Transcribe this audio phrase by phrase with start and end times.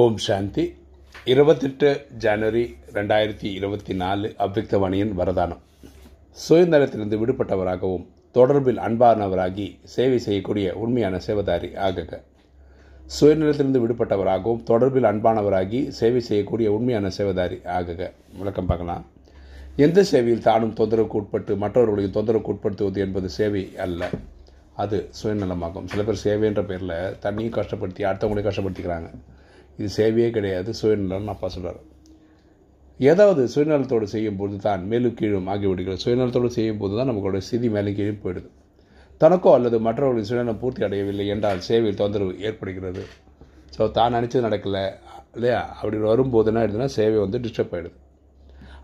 [0.00, 0.74] ஓம் சாந்தி.
[1.24, 5.60] இருபத்தெட்டு ஜனவரி ரெண்டாயிரத்தி இருபத்தி நாலு அவ்விக்தவாணியின் வரதானம்.
[6.48, 12.20] சுயநலத்திலிருந்து விடுபட்டவராகவும் தொடர்பில் அன்பானவராகி சேவை செய்யக்கூடிய உண்மையான சேவதாரி ஆகுக.
[13.20, 18.10] சுயநலத்திலிருந்து விடுபட்டவராகவும் தொடர்பில் அன்பானவராகி சேவை செய்யக்கூடிய உண்மையான சேவதாரி ஆகுக.
[18.38, 19.04] விளக்கம் பார்க்கலாம்.
[19.76, 24.10] எந்த சேவையில் தானும் தொந்தரவுக்கு உட்பட்டு மற்றவர்களையும் தொந்தரவுக்கு உட்படுத்துவது என்பது சேவை அல்ல.
[24.74, 25.86] அது சுயநலமாகும்.
[25.86, 29.12] சில பேர் சேவைன்ற பேரில் தண்ணியும் கஷ்டப்படுத்தி அடுத்தவங்களையும் கஷ்டப்படுத்திக்கிறாங்க.
[29.78, 31.80] இது சேவையே கிடையாது சுயநலம்னு அப்பா சொல்கிறார்
[33.00, 38.48] ஏதாவது சுயநலத்தோடு செய்யும்போது தான் மேலும் கீழும் ஆகிவிடுகிறது சுயநலத்தோடு செய்யும்போது தான் நமக்கோட ஸ்திதி மேலும் கீழும் போயிடுது.
[39.20, 43.02] தனக்கோ அல்லது மற்றவர்களின் சுயநலம் பூர்த்தி அடையவில்லை என்றால் சேவையில் தொந்தரவு ஏற்படுகிறது.
[43.76, 44.84] ஸோ தான் நினச்சது நடக்கலை
[45.36, 45.60] இல்லையா?
[45.78, 47.96] அப்படி வரும்போது என்ன ஆயிடுதுன்னா சேவை வந்து டிஸ்டர்ப் ஆகிடுது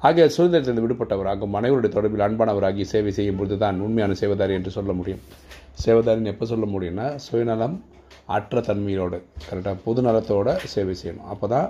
[0.07, 5.23] ஆகிய சுதந்திரத்திலிருந்து விடுபட்டவராகும் மனைவருடைய தொடர்பில் அன்பானவராகி சேவை செய்யும் பொழுது தான் உண்மையான சேவதாரி என்று சொல்ல முடியும்.
[5.83, 7.75] சேவதாரின்னு எப்போ சொல்ல முடியும்னா சுயநலம்
[8.37, 9.19] அற்ற தன்மையோடு
[9.49, 11.27] கரெக்டாக பொது நலத்தோட சேவை செய்யணும்.
[11.33, 11.69] அப்போ தான்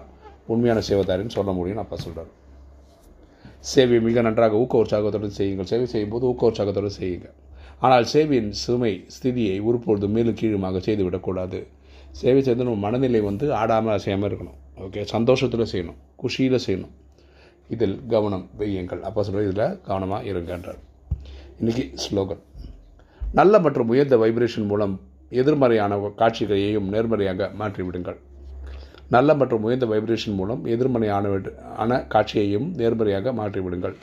[0.52, 2.30] உண்மையான சேவதாரின்னு சொல்ல முடியும்னு அப்போ சொல்கிறார்
[3.72, 5.70] சேவையை மிக நன்றாக ஊக்க உற்சாகத்தோடு செய்யுங்கள்.
[5.72, 7.28] சேவை செய்யும்போது ஊக்க உற்சாகத்தோடு செய்யுங்க.
[7.84, 11.60] ஆனால் சேவையின் சுமை ஸ்திதியை உறுப்பொழுது மேலும் கீழுமாக செய்துவிடக்கூடாது
[12.22, 14.58] சேவை செய்து நம்ம மனநிலை வந்து ஆடாமல் அசையாமல் இருக்கணும்.
[14.86, 15.02] ஓகே?
[15.14, 16.00] சந்தோஷத்தில் செய்யணும்.
[16.22, 16.94] குஷியில் செய்யணும்.
[17.74, 19.02] இதில் கவனம் வையுங்கள்.
[19.08, 20.80] அப்போ சொல்கிற இதில் கவனமாக இருங்கன்றார்
[21.60, 22.42] இன்றைக்கி ஸ்லோகன்
[23.38, 24.94] நல்ல மற்றும் உயர்ந்த வைப்ரேஷன் மூலம்
[25.40, 28.18] எதிர்மறையான காட்சிகளையும் நேர்மறையாக மாற்றிவிடுங்கள்.
[29.14, 31.28] நல்ல மற்றும் உயர்ந்த வைப்ரேஷன் மூலம் எதிர்மறையான
[31.82, 33.96] ஆன காட்சியையும் நேர்மறையாக மாற்றிவிடுங்கள்.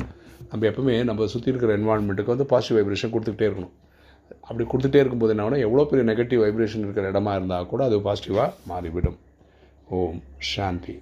[0.52, 3.76] நம்ம எப்பவுமே நம்ம சுற்றி இருக்கிற என்வான்மெண்ட்டுக்கு வந்து பாசிட்டிவ் வைப்ரேஷன் கொடுத்துக்கிட்டே இருக்கணும்.
[4.48, 9.18] அப்படி கொடுத்துட்டே இருக்கும்போது என்ன எவ்வளோ பெரிய நெகட்டிவ் வைப்ரேஷன் இருக்கிற இடமா இருந்தால் கூட அது பாசிட்டிவாக மாறிவிடும்.
[9.98, 10.22] ஓம்
[10.54, 10.96] சாந்தி.